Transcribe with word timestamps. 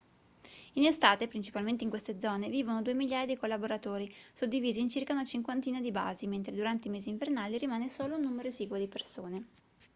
in 0.77 0.85
estate 0.85 1.27
principalmente 1.27 1.83
in 1.83 1.91
queste 1.91 2.19
zone 2.19 2.49
vivono 2.49 2.81
due 2.81 2.95
migliaia 2.95 3.27
di 3.27 3.37
collaboratori 3.37 4.11
suddivisi 4.33 4.79
in 4.81 4.89
circa 4.89 5.13
una 5.13 5.25
cinquantina 5.25 5.79
di 5.79 5.91
basi 5.91 6.25
mentre 6.25 6.55
durante 6.55 6.87
i 6.87 6.91
mesi 6.91 7.09
invernali 7.09 7.59
rimane 7.59 7.87
solo 7.87 8.15
un 8.15 8.21
numero 8.21 8.47
esiguo 8.47 8.79
di 8.79 8.87
persone 8.87 9.45